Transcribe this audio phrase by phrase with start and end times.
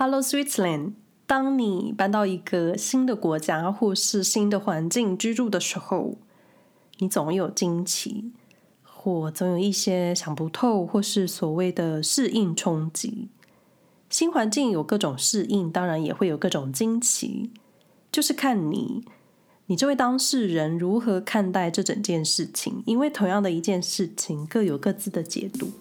[0.00, 0.92] Hello Switzerland，
[1.26, 6.14] 当你搬到一个新的国家或是新的环境居住的时候，
[6.98, 8.30] 你总有惊奇，
[8.84, 13.28] 或总有一些想不透，或是所谓的适应冲击。
[14.08, 17.50] 新环境有各种适应，当然也会有各种惊奇，
[18.12, 19.04] 就是看你，
[19.66, 22.84] 你这位当事人如何看待这整件事情。
[22.86, 25.72] 因为同样的一件事情，各有各自的解读。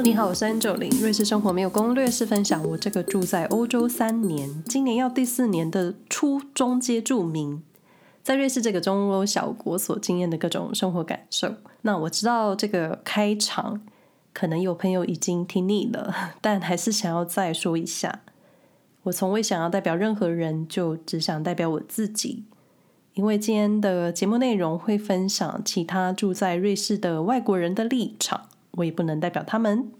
[0.00, 1.00] 你好，我是 N90。
[1.00, 7.62] 瑞士生活没有攻略，是分享我这个住在欧洲三年，今年要第四年的初中阶住民，
[8.22, 11.54] 在瑞士这个中欧小国所经验的各种生活感受。
[11.82, 13.82] 那我知道这个开场
[14.32, 18.22] 可能有朋友已经听腻了， 但还是想要再说一下。
[19.04, 22.44] 我从未想要代表任何人，就只想代表我自己。
[23.14, 28.48] 因为今天的节目内容会分享其他住在瑞士的外国人的立场。
[28.72, 29.90] 我也不能代表他们。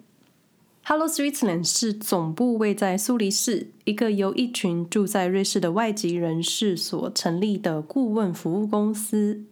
[0.84, 9.44] Hello Switzerland 是总部位在苏黎世，一个由一群住在瑞士的外籍人士所成立的顾问服务公司。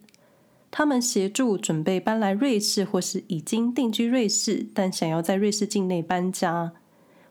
[0.69, 6.73] 他们协助准备搬来瑞士或是已经定居瑞士，但想要在瑞士境内搬家，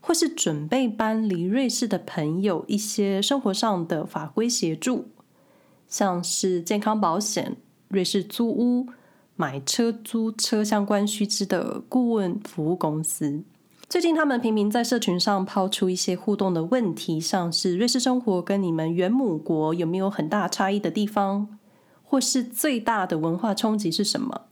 [0.01, 5.09] 或是准备搬离瑞士的朋友一些生活上的法规协助，
[5.89, 7.57] 像是健康保险、
[7.89, 8.87] 瑞士租屋。
[9.41, 13.43] 买车、租车相关须知的顾问服务公司，
[13.89, 21.59] 最近他们频频在社群上抛出一些互动的问题，像是瑞士生活跟你们原母国有没有很大差异的地方，
[22.05, 24.43] 或是最大的文化冲击是什么，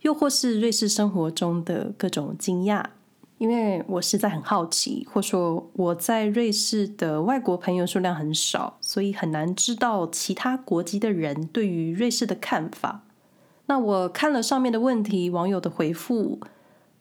[0.00, 2.82] 又或是瑞士生活中的各种惊讶。
[3.36, 13.02] 因为我实在很好奇，或说我在瑞士的外国朋友数量很少，所以很难知道其他国籍的人对于瑞士的看法。
[13.70, 16.40] 那我看了上面的问题，网友的回复，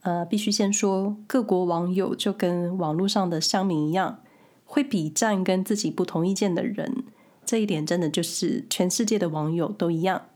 [0.01, 4.19] 呃，必须先说，各国网友就跟网络上的乡民一样，
[4.65, 7.05] 会比战跟自己不同意见的人，
[7.43, 10.27] 这一点真的就是全世界的网友都一样。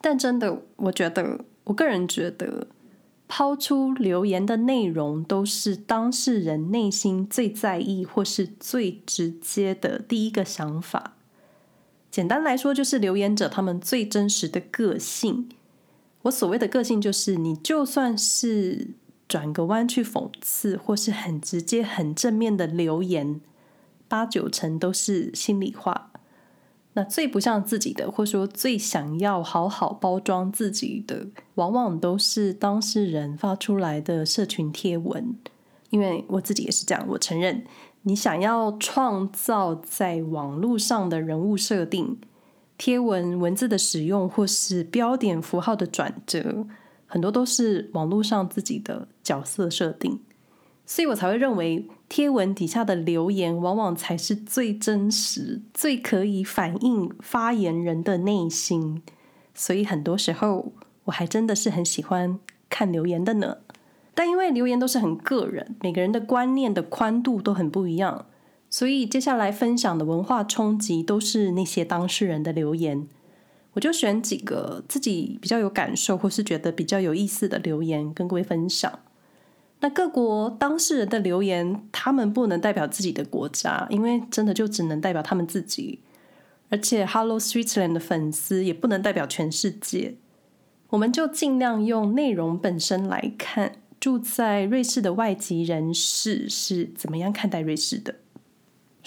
[0.00, 2.68] 但真的，我觉得，我个人觉得，
[3.28, 11.16] 抛出留言的内容都是当事人内心最在意或是最直接的第一个想法。
[12.10, 15.50] 简单来说，就是留言者他们最真实的个性。
[16.22, 18.88] 我所谓的个性，就是你就算是
[19.28, 23.40] 转个弯去讽刺，或是很直接、很正面的留言，
[24.08, 26.10] 八九成都是心里话。
[26.94, 35.36] 那最不像自己的，或说最想要好好包装自己的，往往都是当事人发出来的社群贴文。
[35.90, 37.64] 因为我自己也是这样，我承认，
[38.02, 42.18] 你想要创造在网络上的人物设定。
[42.78, 46.64] 贴文文字的使用，或是标点符号的转折，
[47.06, 50.20] 很多都是网络上自己的角色设定，
[50.86, 59.02] 所以我才会认为贴文底下的留言，往往才是最真实、最可以反映发言人的内心。
[59.54, 60.72] 所以很多时候，
[61.04, 62.38] 我还真的是很喜欢
[62.70, 63.58] 看留言的呢。
[64.14, 68.26] 但因为留言都是很个人，每个人的观念的宽度都很不一样。
[68.78, 73.08] 所以接下来分享的文化冲击都是那些当事人的留言，
[73.72, 79.00] 我就选几个自己比较有感受或是觉得比较有意思的留言跟各位分享。
[79.80, 85.98] 那各国当事人的留言，他们不能代表自己的国家，因为真的就只能代表他们自己。
[86.68, 90.14] 而且 Hello Switzerland 的粉丝也不能代表全世界。
[90.90, 98.14] 我们就尽量用内容本身来看，住在瑞士的外籍人士是怎么样看待瑞士的。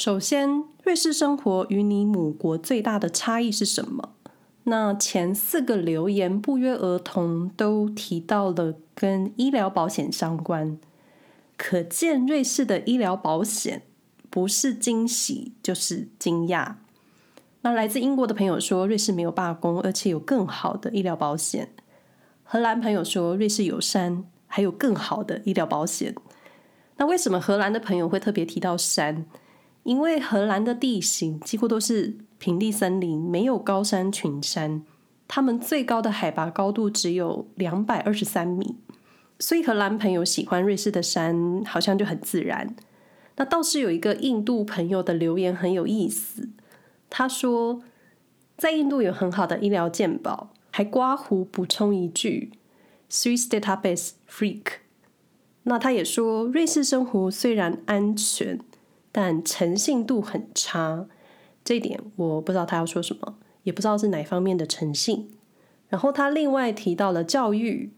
[0.04, 4.16] 首先，瑞士生活与你母国最大的差异是什么？
[4.64, 10.80] 那前四个留言不约而同都提到了跟医疗保险相关，
[11.56, 13.84] 可见瑞士的医疗保险
[14.32, 16.74] 不是惊喜就是惊讶。
[17.62, 21.70] 那来自英国的朋友说，瑞士没有罢工，而且有更好的医疗保险。
[22.44, 26.16] 荷兰朋友说，瑞士有山，还有更好的医疗保险。
[26.98, 29.28] 那为什么荷兰的朋友会特别提到山？
[29.84, 34.84] 因为荷兰的地形几乎都是平地森林，没有高山群山，
[35.28, 38.76] 他们最高的海拔高度只有两百二十三米，
[39.40, 42.76] 所以荷兰朋友喜欢瑞士的山，好像就很自然。
[43.38, 46.50] 那倒是有一个印度朋友的留言很有意思，
[47.10, 47.82] 他说
[48.58, 52.52] 在印度有很好的医疗健保，还刮胡补充一句
[53.10, 54.64] “Swiss database freak”。
[55.64, 58.60] 那他也说瑞士生活虽然安全。
[59.12, 61.08] 但诚信度很差，
[61.64, 65.32] 这一点我不知道他要说什么，也不知道是哪方面的诚信。
[65.90, 67.92] 然后他另外提到了教育，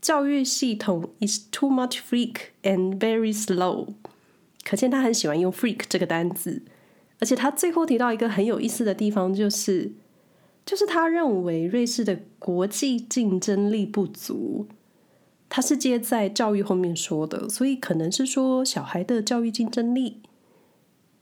[0.00, 3.88] 教育系统 is too much freak and very slow，
[4.64, 6.62] 可见他很喜欢用 freak 这个单字。
[7.20, 9.92] 而且他最后提到一个很有意思的地方，就是，
[10.64, 14.66] 就是他认为瑞士的国际竞争力不足。
[15.50, 20.20] 他是接在教育后面说的，所以可能是说小孩的教育竞争力。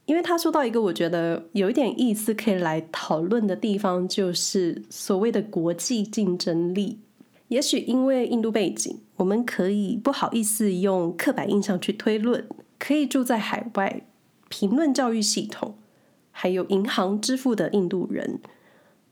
[0.07, 6.99] 因为他说到一个我觉得有一点意思可以来讨论的地方，就是所谓的国际竞争力。
[7.49, 12.47] 也许因为印度背景，我们可以不好意思用刻板印象去推论，
[12.79, 14.01] 可以住在海外
[14.47, 15.75] 评论教育系统。
[16.31, 18.39] 还有银行支付的印度人，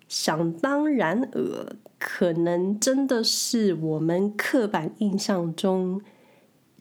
[0.08, 6.02] 想当然尔，可能真的是我们刻板印象中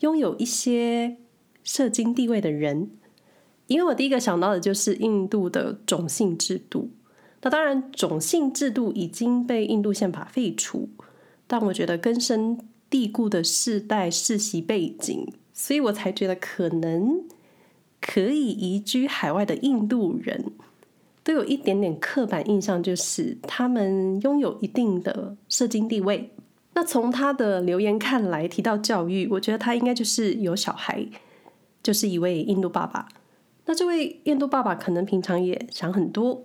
[0.01, 1.17] 拥有一些
[1.65, 2.91] 社经地位的人。
[3.67, 6.91] 因为我第一个想到的就是印度的种姓制度。
[7.43, 10.89] 那当然，种姓制度已经被印度宪法废除，
[11.47, 12.59] 但我觉得根深
[12.89, 17.25] 蒂固的世代世袭背景，所以我才觉得可能。
[18.07, 20.53] 可以移居海外的印度人，
[21.23, 26.31] 都有一点点刻板印象，就是他们拥有一定的社经地位。
[26.75, 31.09] 那从他的留言看来，提到教育，我觉得他应该就是有小孩，
[31.83, 33.09] 就是一位印度爸爸。
[33.67, 36.45] 那这位印度爸爸可能平常也想很多，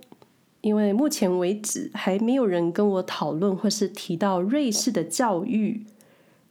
[0.62, 5.86] 因为目前为止还没有人跟我讨论或是提到瑞士的教育。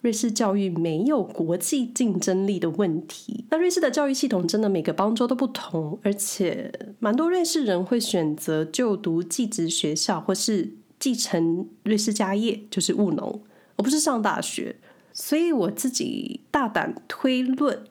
[0.00, 3.44] 瑞士教育没有国际竞争力的问题。
[3.50, 13.42] 那瑞士的教育系统真的每个邦州都不同，而且蛮多瑞士人会选择就读寄职学校，或是继承瑞士家业，就是务农，
[13.74, 14.76] 而不是上大学。
[15.12, 17.82] 所以我自己大胆推论，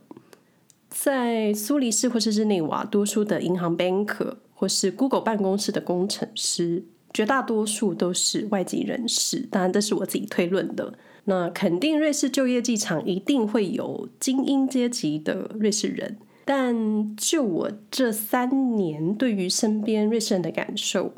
[1.00, 6.84] 在苏黎世或是日内瓦，多数的银行 banker 或是 Google 办公室的工程师，
[7.14, 9.42] 绝大多数都是外籍人士。
[9.52, 10.96] 当然，这是我自己推论的。
[11.26, 21.14] 那肯定，瑞士就业机场一定会有精英阶级的瑞士人，但就我这三年对于身边瑞士人的感受，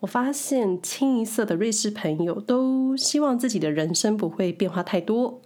[0.00, 5.40] 我发现清一色的瑞士朋友都希望自己的人生不会变化太多，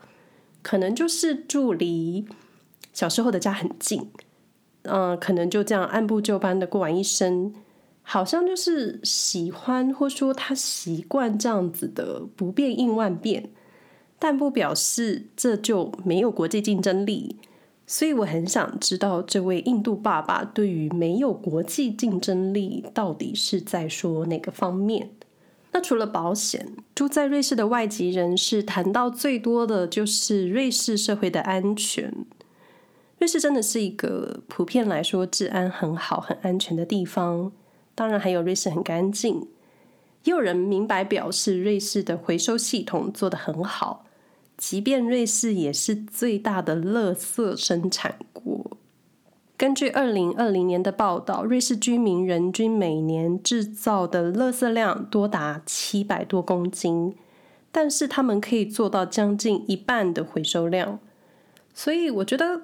[0.62, 2.26] 可能就是住离
[2.93, 4.11] 小时候的家很近，
[4.83, 7.55] 嗯，可能就这样按部就班的过完一生，
[8.03, 13.50] 好像就是喜欢或说他习惯这样子的不变应万变。
[14.19, 17.39] 但不表示这就没有国际竞争力，
[17.89, 25.11] 所以我很想知道这位印度爸爸对于没有国际竞争力到底是在说哪个方面？
[25.73, 32.25] 那除了保险，住在瑞士的外籍人士谈到最多的就是瑞士社会的安全。
[33.23, 37.53] 瑞士真的是一个普遍来说治安很好、很安全的地方，
[37.95, 39.47] 当然还有瑞士很干净。
[40.25, 44.07] 也有人明白表示，瑞士的回收系统做得很好。
[44.57, 48.77] 即便瑞士也是最大的垃圾生产国，
[49.57, 57.15] 根据二零二零年的报道，瑞士居民人均每年制造的垃圾量多达七百多公斤，
[57.71, 60.99] 但是他们可以做到将近一半的回收量。
[61.73, 62.63] 所以，我觉得，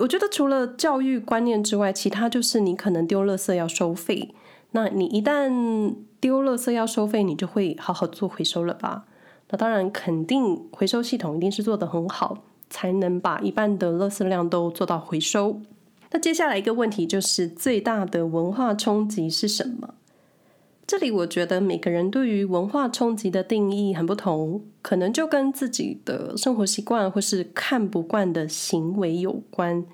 [0.00, 4.34] 我觉得除了教育观念之外，其他就是你可能丢垃圾要收费。
[4.72, 9.04] 那你一旦丢垃圾要收费，你就会好好做回收了吧？
[9.50, 15.60] 那当然，肯定回收系统一定是做得很好，才能把一半的垃圾量都做到回收。
[16.12, 19.94] 那接下来一个问题就是，最大的文化冲击是什么？
[20.90, 29.86] 这里我觉得每个人对于文化冲击的定义很不同，可能就跟自己的生活习惯或是看不惯的行为有关。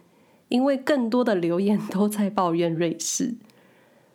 [0.49, 3.35] 因为更多的留言都在抱怨瑞士。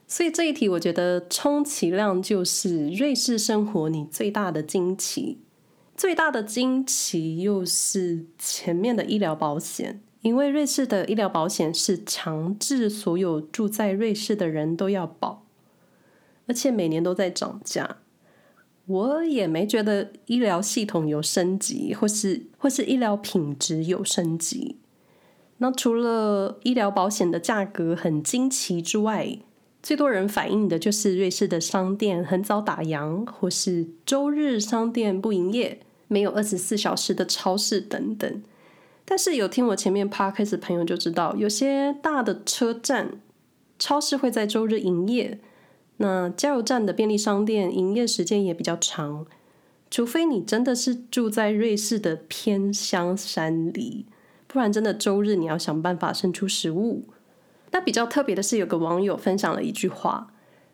[0.08, 5.38] 所以这一题，我觉得充其量就是瑞士生活你最大的惊奇，
[5.96, 15.46] 最大的惊奇又是前面的医疗保险，因为瑞士的医疗保险是强制所有住在瑞士的人都要保，
[16.48, 17.98] 而且每年都在涨价。
[18.88, 24.78] 我也没觉得医疗系统有升级，或是或是医疗品质有升级。
[25.60, 29.38] 那除了医疗保险的价格很惊奇之外，
[29.84, 38.44] 最多人反映的就是瑞士的商店很早打烊，或是周日商店不营业，没有二十四小时的超市等等。
[39.06, 43.20] 但是有听我前面 podcast 朋友就知道，有些大的车站
[43.78, 45.40] 超市会在周日营业，
[46.02, 49.26] 那加油站的便利商店营业时间也比较长，
[49.90, 54.08] 除非你真的是住在瑞士的偏乡山里，
[54.48, 57.06] 不然真的周日你要想办法生出食物。
[57.72, 60.34] 那比较特别的是，有个网友分享了一句话，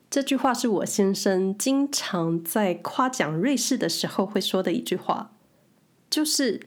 [0.09, 5.31] 这句话是我先生经常在夸奖瑞士的时候会说的一句话，
[6.09, 6.61] 就是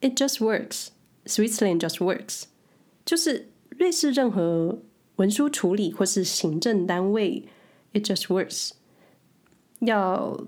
[0.00, 0.88] “It just works,
[1.24, 2.44] Switzerland just works”，
[3.04, 4.82] 就是瑞士任何
[5.16, 7.48] 文书处理或是行政单位
[7.96, 8.72] ，“It just works”。
[9.80, 10.38] 要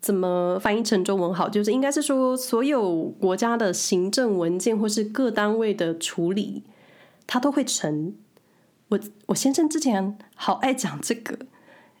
[0.00, 1.48] 怎么翻译成中文好？
[1.48, 6.62] 就是应该是说，所有国家的行政文件或是各单位的处理，
[7.26, 8.14] 它都会成。
[8.88, 11.38] 我我先生之前好爱讲这个。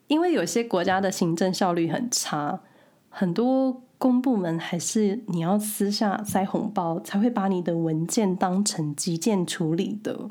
[0.08, 2.60] 因为有些国家的行政效率很差，
[3.08, 10.28] 很多公部门还是你要私下塞红包才会把你的文件当成急件处理的。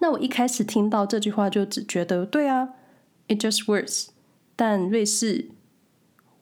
[0.00, 2.74] 那我一开始听到这句话就只觉得对啊
[3.28, 4.08] ，it just works。
[4.56, 5.50] 但瑞士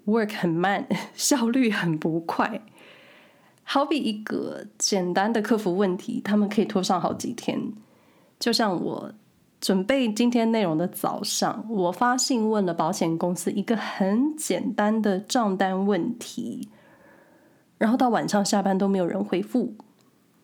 [0.07, 2.62] work 很慢，效率很不快。
[3.62, 7.73] 好比一个简单的客服问题，他们可以拖上好几天。
[8.39, 9.12] 就像我。
[9.61, 16.69] 准备今天内容的早上，我发信问了保险公司一个很简单的账单问题，
[17.79, 19.77] 然后到晚上下班都没有人回复。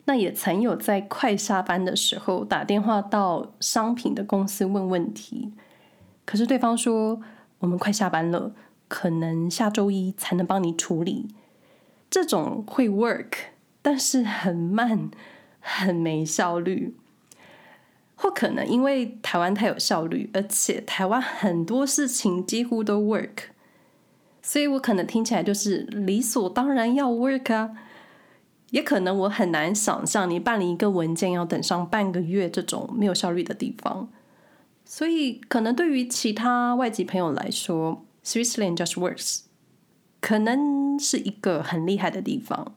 [0.04, 5.52] 那也曾有在快下班的时候打电话到商品的公司问问题，
[6.28, 7.22] 可是对方说
[7.58, 8.52] 我们快下班了，
[8.86, 11.26] 可能下周一才能帮你处理。
[12.10, 13.32] 这种会 work，
[13.80, 15.10] 但是很慢，
[15.58, 16.94] 很没效率。
[18.14, 23.44] 或可能因为台湾太有效率，而且台湾很多事情几乎都 work，
[24.42, 27.70] 所以我可能听起来就是理所当然要 work 啊。
[28.68, 34.10] 也可能我很难想象你办理一个文件要等上半个月这种没有效率的地方。
[34.90, 39.42] 所以可能对于其他外籍朋友来说，Switzerland just works，
[40.18, 42.74] 可能是一个很厉害的地方。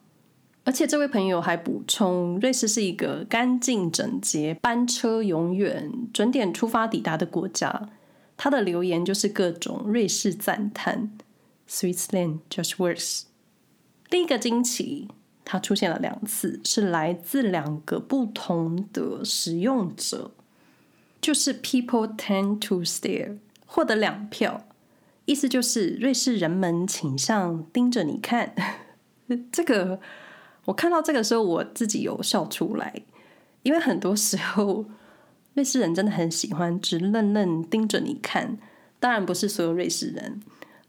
[0.65, 7.89] 而且这位朋友还补充，瑞士是一个干净整洁、班车永远准点出发抵达的国家。
[8.35, 11.17] 他的留言就是各种瑞士赞叹
[11.69, 13.21] ，Switzerland just works。
[14.09, 15.07] 第一个惊奇，
[15.45, 20.31] 它出现了两次，是来自两个不同的使用者，
[21.21, 24.65] 就是 People tend to stare，获得两票，
[25.25, 28.53] 意思就是瑞士人们倾向盯着你看。
[29.51, 29.99] 这个。
[30.65, 33.01] 我看到这个时候，我自己有笑出来，
[33.63, 34.85] 因为很多时候
[35.55, 38.59] 瑞士人真的很喜欢直愣愣盯着你看。
[38.99, 40.39] 当然不是所有瑞士人，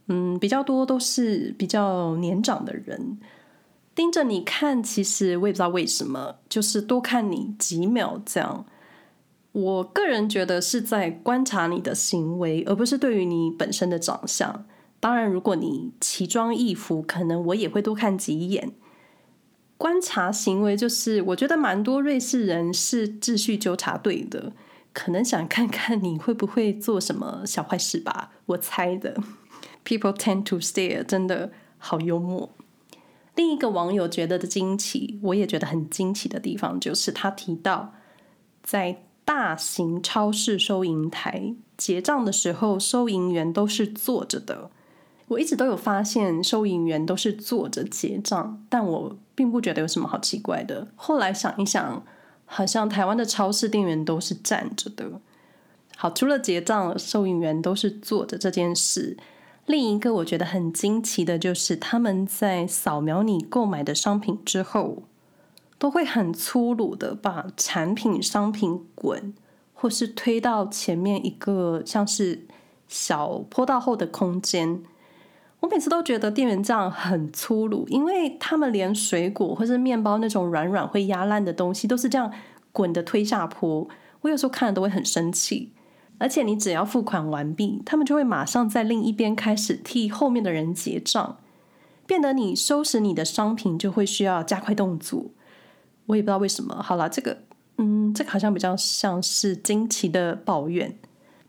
[0.08, 3.18] 嗯，比较多都是比较年长的人
[3.94, 4.82] 盯着你看。
[4.82, 8.66] 其实我也不知道为什么，就是多看你几秒这样。
[9.52, 14.64] 我个人觉得是在观察你的行为，而不是对于你本身的长相。
[14.98, 18.72] 当然，如果你奇装异服，可能我也会多看几眼。
[19.76, 24.52] 观察行为就是，我觉得蛮多瑞士人是秩序纠察队的，
[24.92, 29.20] 可能想看看你会不会做什么小坏事吧，我猜的。
[29.84, 32.50] People tend to stare，真的好幽默。
[33.34, 37.94] 另一个网友觉得的惊奇，我也觉得很惊奇的地方，就是他提到
[38.62, 44.70] 在大型超市收银台结账的时候，收银员都是坐着的。
[45.28, 50.88] 我一直都有发现收银员都是坐着结账，但我并不觉得有什么好奇怪的。
[50.94, 52.04] 后来想一想，
[52.44, 55.20] 好像台湾的超市店员都是站着的。
[55.96, 59.16] 好，除了结账，收银员都是坐着这件事，
[59.64, 65.04] 另一个我觉得很惊奇的就是他们在扫描你购买的商品之后，
[65.82, 69.34] 都会很粗鲁的把产品商品滚，
[69.74, 72.46] 或是推到前面一个像是
[72.86, 74.80] 小坡道后的空间。
[75.58, 82.32] 我每次都觉得店员这样很粗鲁，因为他们连水果或是面包那种软软会压烂的东西都是这样
[82.70, 83.88] 滚的推下坡。
[84.20, 85.72] 我有时候看了都会很生气。
[86.18, 91.38] 而且你只要付款完毕，他们就会马上在另一边开始替后面的人结账，
[92.06, 95.32] 变得你收拾你的商品就会需要加快动作。
[96.06, 96.74] 我也不知道为什么。
[96.82, 97.38] 好了，这个，
[97.78, 100.98] 嗯，这个好像比较像是惊奇的抱怨。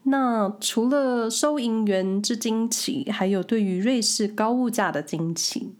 [0.03, 5.75] 那除了收银员之惊奇，还有对于瑞士高物价的惊奇。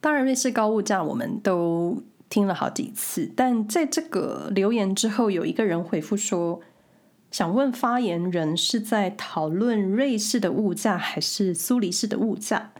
[0.00, 6.60] 当然，瑞士高物价我们都听了好几次，但在这个留言之后，有一个人回复说，
[7.30, 12.72] 想问发言人是在讨论瑞士的物价还是苏黎世的物价？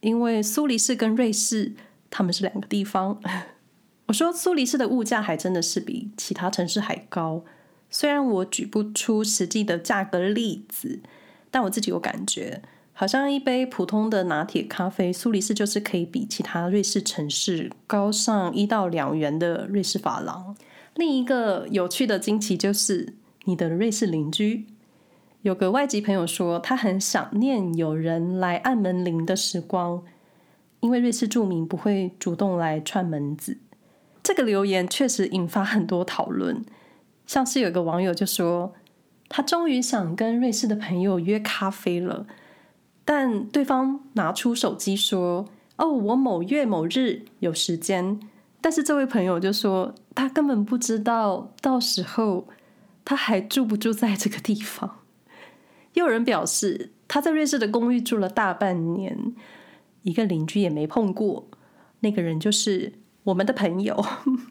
[0.00, 1.72] 因为苏黎世跟瑞士
[2.10, 3.18] 他们是两个地方。
[4.14, 7.44] 说苏黎世的物价还真的是比其他城市还高。
[7.90, 11.00] 虽然我举不出实际的价格例子，
[11.50, 20.56] 但我自己有感觉，好像一杯普通的拿铁咖啡，苏黎世就是可以比其他瑞士城市高上一到两元的瑞士法郎。
[20.96, 24.66] 另一个有趣的惊奇就是，你的瑞士邻居
[25.42, 30.02] 有个外籍朋友说，他很想念有人来按门铃的时光，
[30.80, 33.58] 因为瑞士住民不会主动来串门子。
[34.24, 36.64] 这个留言确实引发很多讨论，
[37.26, 38.74] 像是有个网友就说，
[39.28, 42.26] 他终于想跟瑞士的朋友约咖啡了，
[43.04, 48.18] 但对方拿出手机说：“哦，我某月某日有时间。”
[48.62, 52.48] 但是这位朋友就说，他根本不知道到时候
[53.04, 55.00] 他还住不住在这个地方。
[55.92, 59.34] 又有人表示，他在瑞士的公寓住了大半年，
[60.00, 61.46] 一个邻居也没碰过。
[62.00, 64.04] 那个人就是我们的朋友，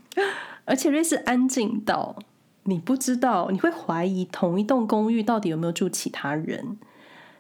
[0.65, 2.15] 而且瑞士安静到
[2.63, 6.77] 你不知道，你会怀疑同一栋公寓到底有没有住其他人。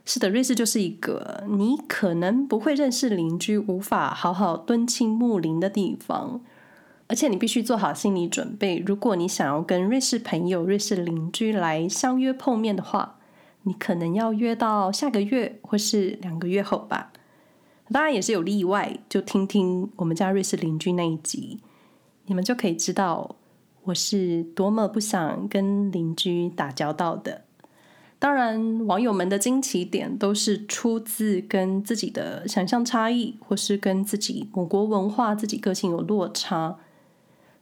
[0.05, 6.41] 是的，瑞士就是一个你可能不会认识邻居，无法好好敦亲睦邻的地方。
[7.07, 13.17] 而且你必须做好心理准备，如果你想要跟瑞士朋友、瑞士邻居来相约碰面的话。
[13.65, 17.12] 你可能要约到下个月或是两个月后吧，
[17.91, 21.59] 当然也是有例外，就听听我们家瑞士邻居那一集，
[22.25, 23.35] 你们就可以知道
[23.83, 27.43] 我是多么不想跟邻居打交道的。
[28.17, 36.77] 当然，网友们的惊奇点都是出自跟自己的想象差异，或是跟自己母国文化、自己个性有落差，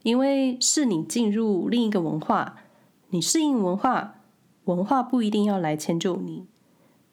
[0.03, 2.57] 因为是你进入另一个文化，
[3.09, 4.17] 你适应文化。
[4.65, 6.45] 文化不一定要来迁就你，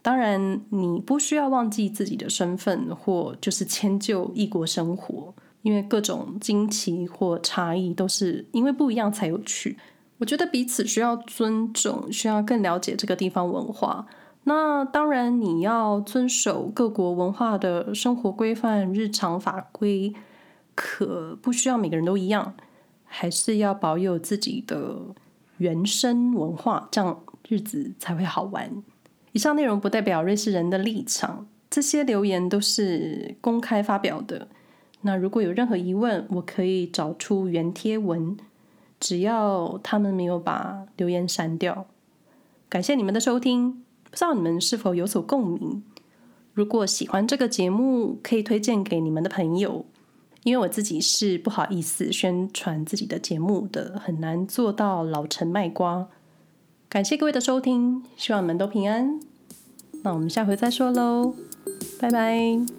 [0.08, 9.76] 当然你不需要忘记自己的身份，或就是迁就异国生活，因为各种惊奇或差异都是因为不一样才有趣。
[10.16, 14.06] 我觉得彼此需要尊重，需要更了解这个地方文化。
[14.44, 20.14] 那当然你要遵守各国文化的生活规范、日常法规，
[20.74, 22.54] 可不需要每个人都一样，
[23.04, 24.96] 还是要保有自己的
[25.58, 27.20] 原生文化，这样。
[27.50, 28.70] 日子才会好玩。
[29.32, 34.48] 以上内容不代表瑞士人的立场，这些留言都是公开发表的。
[35.02, 38.36] 那如果有任何疑问，我可以找出原贴文，
[38.98, 41.86] 只要他们没有把留言删掉。
[42.68, 45.82] 感谢你们的收听，不知道你们是否有所共鸣？
[46.52, 49.86] 如果喜欢这个节目，可以推荐给你们的朋友，
[50.42, 56.08] 因为我自己是不好意思宣传自己的节目的，很难做到老陈卖瓜。
[56.88, 59.20] 感谢各位的收听，希望你们都平安。
[60.02, 61.34] 那我们下回再说喽，
[62.00, 62.77] 拜拜。